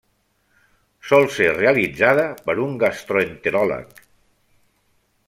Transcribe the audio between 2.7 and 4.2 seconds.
gastroenteròleg.